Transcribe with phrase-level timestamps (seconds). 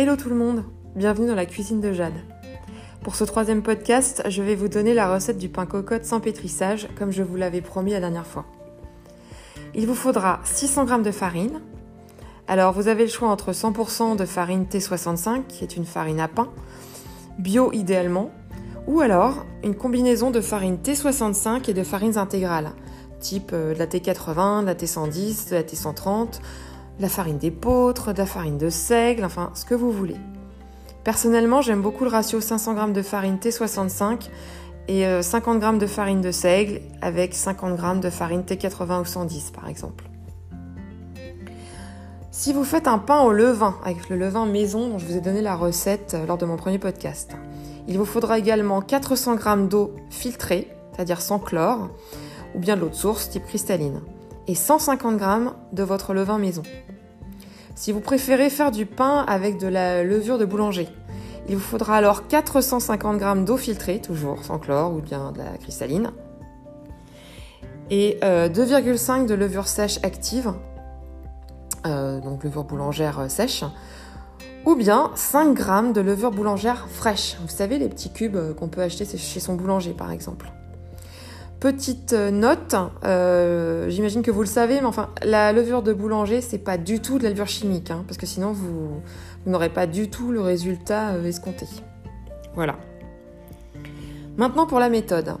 [0.00, 0.62] Hello tout le monde,
[0.94, 2.14] bienvenue dans la cuisine de Jade.
[3.02, 6.86] Pour ce troisième podcast, je vais vous donner la recette du pain cocotte sans pétrissage,
[6.96, 8.44] comme je vous l'avais promis la dernière fois.
[9.74, 11.60] Il vous faudra 600 g de farine.
[12.46, 16.28] Alors vous avez le choix entre 100% de farine T65, qui est une farine à
[16.28, 16.46] pain,
[17.40, 18.30] bio idéalement,
[18.86, 22.70] ou alors une combinaison de farine T65 et de farines intégrales,
[23.18, 26.38] type euh, de la T80, de la T110, de la T130,
[27.00, 30.16] la farine d'épeautre, de la farine de seigle, enfin ce que vous voulez.
[31.04, 34.28] Personnellement, j'aime beaucoup le ratio 500 g de farine T65
[34.88, 39.04] et 50 euh, g de farine de seigle avec 50 g de farine T80 ou
[39.04, 40.04] 110 par exemple.
[42.30, 45.20] Si vous faites un pain au levain, avec le levain maison dont je vous ai
[45.20, 47.32] donné la recette euh, lors de mon premier podcast,
[47.88, 51.88] il vous faudra également 400 g d'eau filtrée, c'est-à-dire sans chlore,
[52.54, 54.00] ou bien de l'eau de source type cristalline,
[54.48, 55.26] et 150 g
[55.72, 56.62] de votre levain maison.
[57.76, 60.88] Si vous préférez faire du pain avec de la levure de boulanger,
[61.48, 65.56] il vous faudra alors 450 g d'eau filtrée, toujours sans chlore ou bien de la
[65.58, 66.10] cristalline,
[67.90, 70.52] et 2,5 euh, de levure sèche active,
[71.86, 73.64] euh, donc levure boulangère euh, sèche,
[74.66, 77.36] ou bien 5 g de levure boulangère fraîche.
[77.40, 80.52] Vous savez, les petits cubes qu'on peut acheter chez son boulanger par exemple.
[81.60, 86.40] Petite euh, note, euh, j'imagine que vous le savez, mais enfin, la levure de boulanger,
[86.40, 89.00] c'est pas du tout de la levure chimique, hein, parce que sinon vous,
[89.44, 91.66] n'aurez pas du tout le résultat euh, escompté.
[92.54, 92.76] Voilà.
[94.36, 95.34] Maintenant pour la méthode.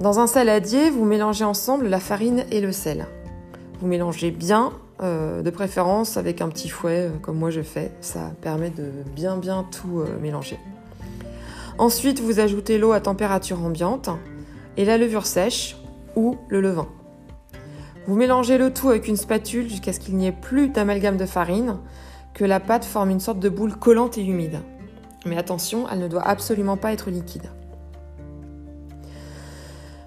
[0.00, 3.06] Dans un saladier, vous mélangez ensemble la farine et le sel.
[3.80, 7.92] Vous mélangez bien, de préférence avec un petit fouet, comme moi je fais.
[8.00, 10.58] Ça permet de bien bien tout mélanger.
[11.78, 14.08] Ensuite, vous ajoutez l'eau à température ambiante
[14.76, 15.76] et la levure sèche
[16.16, 16.88] ou le levain.
[18.06, 21.26] Vous mélangez le tout avec une spatule jusqu'à ce qu'il n'y ait plus d'amalgame de
[21.26, 21.78] farine,
[22.34, 24.60] que la pâte forme une sorte de boule collante et humide.
[25.24, 27.50] Mais attention, elle ne doit absolument pas être liquide.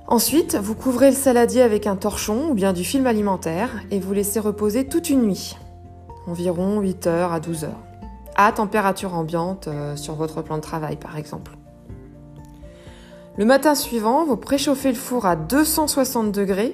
[0.08, 4.14] Ensuite, vous couvrez le saladier avec un torchon ou bien du film alimentaire et vous
[4.14, 5.58] laissez reposer toute une nuit,
[6.28, 7.84] environ 8 heures à 12 heures,
[8.38, 11.57] à température ambiante euh, sur votre plan de travail par exemple.
[13.38, 16.74] Le matin suivant, vous préchauffez le four à 260 degrés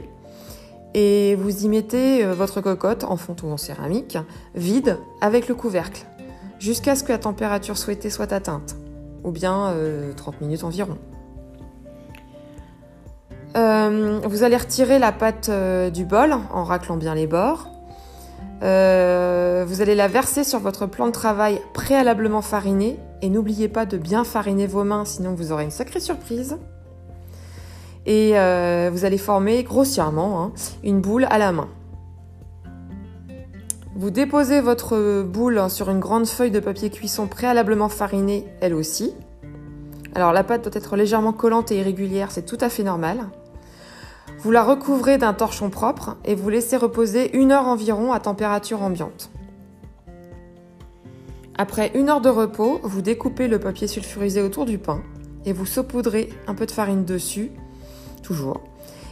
[0.94, 4.18] et vous y mettez euh, votre cocotte en fonte ou en céramique,
[4.56, 6.06] vide, avec le couvercle,
[6.60, 8.78] jusqu'à ce que la température souhaitée soit atteinte,
[9.26, 9.74] ou bien
[10.16, 10.98] 30 euh, minutes environ.
[13.58, 15.52] Euh, vous allez retirer la pâte
[15.92, 17.68] du bol en raclant bien les bords.
[19.66, 23.98] Vous allez la verser sur votre plan de travail préalablement fariné et n'oubliez pas de
[23.98, 26.58] bien fariner vos mains, sinon vous aurez une sacrée surprise.
[28.06, 30.52] Et euh, vous allez former grossièrement hein,
[30.84, 31.70] une boule à la main.
[33.96, 39.14] Vous déposez votre boule sur une grande feuille de papier cuisson préalablement farinée, elle aussi.
[40.16, 43.20] Alors la pâte doit être légèrement collante et irrégulière, c'est tout à fait normal.
[44.40, 48.82] Vous la recouvrez d'un torchon propre et vous laissez reposer une heure environ à température
[48.82, 49.30] ambiante.
[51.64, 55.02] Après une heure de repos, vous découpez le papier sulfurisé autour du pain
[55.46, 57.52] et vous saupoudrez un peu de farine dessus,
[58.22, 58.60] toujours.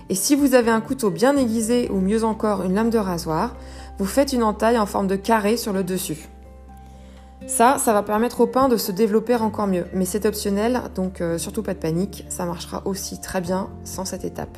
[0.09, 3.55] Et si vous avez un couteau bien aiguisé ou mieux encore une lame de rasoir,
[3.99, 6.27] vous faites une entaille en forme de carré sur le dessus.
[7.47, 11.21] Ça, ça va permettre au pain de se développer encore mieux, mais c'est optionnel, donc
[11.21, 14.57] euh, surtout pas de panique, ça marchera aussi très bien sans cette étape.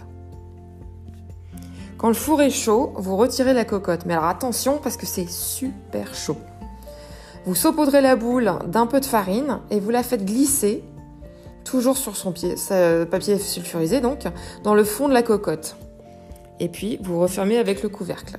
[1.99, 5.29] Quand le four est chaud, vous retirez la cocotte, mais alors attention parce que c'est
[5.29, 6.37] super chaud.
[7.45, 10.83] Vous saupoudrez la boule d'un peu de farine et vous la faites glisser,
[11.65, 12.55] toujours sur son pied,
[13.11, 14.23] papier sulfurisé donc,
[14.63, 15.75] dans le fond de la cocotte.
[16.59, 18.37] Et puis vous refermez avec le couvercle.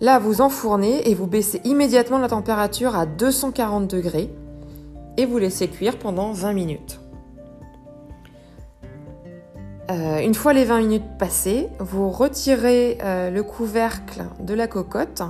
[0.00, 4.30] Là, vous enfournez et vous baissez immédiatement la température à 240 degrés
[5.16, 6.98] et vous laissez cuire pendant 20 minutes.
[9.90, 15.22] Euh, une fois les 20 minutes passées, vous retirez euh, le couvercle de la cocotte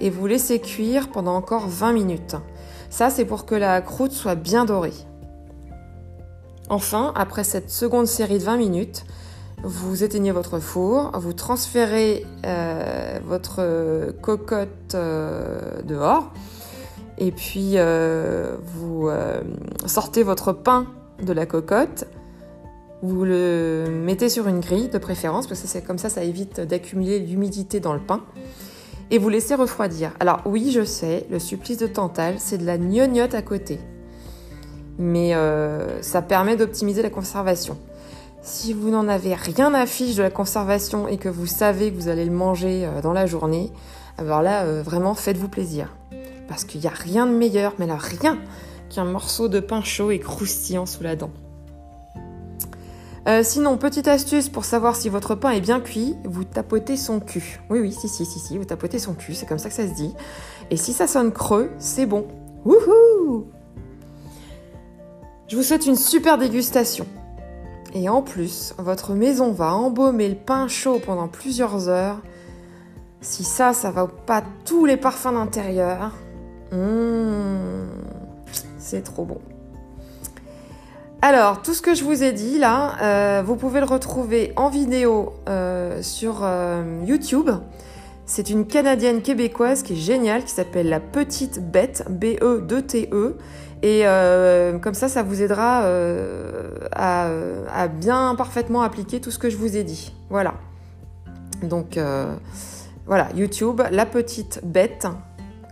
[0.00, 2.36] et vous laissez cuire pendant encore 20 minutes.
[2.90, 4.94] Ça, c'est pour que la croûte soit bien dorée.
[6.70, 9.04] Enfin, après cette seconde série de 20 minutes,
[9.62, 16.32] vous éteignez votre four, vous transférez euh, votre cocotte euh, dehors,
[17.16, 19.10] et puis euh, vous
[19.86, 20.86] sortez votre pain
[21.22, 22.06] de la cocotte,
[23.02, 26.60] vous le mettez sur une grille de préférence, parce que c'est comme ça, ça évite
[26.60, 28.22] d'accumuler l'humidité dans le pain
[29.10, 30.12] et vous laissez refroidir.
[30.20, 33.80] Alors oui, je sais, le supplice de Tantal, c'est de la gnognotte à côté.
[34.98, 37.78] Mais euh, ça permet d'optimiser la conservation.
[38.42, 42.08] Si vous n'en avez rien à de la conservation et que vous savez que vous
[42.08, 43.70] allez le manger euh, dans la journée,
[44.16, 45.94] alors là, euh, vraiment, faites-vous plaisir.
[46.48, 48.38] Parce qu'il n'y a rien de meilleur, mais là, rien
[48.90, 51.30] qu'un morceau de pain chaud et croustillant sous la dent.
[53.28, 57.20] Euh, sinon, petite astuce pour savoir si votre pain est bien cuit, vous tapotez son
[57.20, 57.60] cul.
[57.68, 59.86] Oui, oui, si, si, si, si, vous tapotez son cul, c'est comme ça que ça
[59.86, 60.14] se dit.
[60.70, 62.26] Et si ça sonne creux, c'est bon.
[62.64, 63.48] Wouhou
[65.46, 67.06] Je vous souhaite une super dégustation.
[67.92, 72.22] Et en plus, votre maison va embaumer le pain chaud pendant plusieurs heures.
[73.20, 76.12] Si ça, ça va pas tous les parfums d'intérieur.
[76.72, 77.88] Mmh,
[78.78, 79.40] c'est trop bon.
[81.28, 84.70] Alors, tout ce que je vous ai dit là, euh, vous pouvez le retrouver en
[84.70, 87.50] vidéo euh, sur euh, YouTube.
[88.24, 93.12] C'est une Canadienne québécoise qui est géniale, qui s'appelle La Petite Bête, B-E-2-T-E.
[93.12, 93.36] E.
[93.82, 94.04] Et
[94.80, 95.82] comme ça, ça vous aidera
[96.92, 100.14] à, bien parfaitement appliquer tout ce que je vous ai dit.
[100.30, 100.54] Voilà.
[101.62, 101.98] Donc,
[103.04, 105.06] voilà, YouTube, La Petite Bête,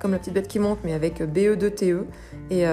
[0.02, 1.92] comme la petite bête qui monte, mais avec BE2TE.
[1.92, 2.06] E.
[2.50, 2.66] Et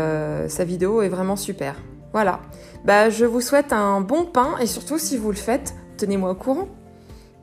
[0.50, 1.76] sa vidéo est vraiment super.
[2.14, 2.40] Voilà.
[2.86, 6.36] Bah, je vous souhaite un bon pain et surtout, si vous le faites, tenez-moi au
[6.36, 6.68] courant.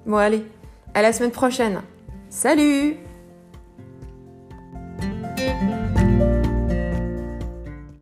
[0.07, 0.47] Bon, allez,
[0.95, 1.83] à la semaine prochaine.
[2.31, 2.97] Salut